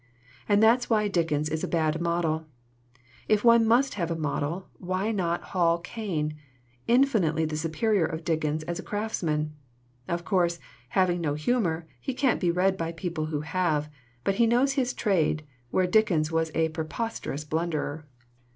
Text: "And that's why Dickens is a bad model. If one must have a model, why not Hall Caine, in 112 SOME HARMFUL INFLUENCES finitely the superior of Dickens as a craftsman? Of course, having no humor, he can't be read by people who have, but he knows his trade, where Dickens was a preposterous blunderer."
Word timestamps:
"And 0.49 0.63
that's 0.63 0.89
why 0.89 1.07
Dickens 1.07 1.47
is 1.47 1.63
a 1.63 1.67
bad 1.67 2.01
model. 2.01 2.47
If 3.27 3.43
one 3.43 3.67
must 3.67 3.93
have 3.93 4.09
a 4.09 4.15
model, 4.15 4.67
why 4.79 5.11
not 5.11 5.43
Hall 5.53 5.77
Caine, 5.77 6.39
in 6.87 7.01
112 7.01 7.05
SOME 7.05 7.05
HARMFUL 7.05 7.05
INFLUENCES 7.05 7.13
finitely 7.13 7.49
the 7.49 7.61
superior 7.69 8.05
of 8.07 8.23
Dickens 8.23 8.63
as 8.63 8.79
a 8.79 8.83
craftsman? 8.83 9.53
Of 10.07 10.25
course, 10.25 10.57
having 10.89 11.21
no 11.21 11.35
humor, 11.35 11.85
he 11.99 12.15
can't 12.15 12.41
be 12.41 12.49
read 12.49 12.77
by 12.79 12.93
people 12.93 13.27
who 13.27 13.41
have, 13.41 13.91
but 14.23 14.37
he 14.41 14.47
knows 14.47 14.71
his 14.73 14.95
trade, 14.95 15.43
where 15.69 15.85
Dickens 15.85 16.31
was 16.31 16.49
a 16.55 16.69
preposterous 16.69 17.43
blunderer." 17.43 18.07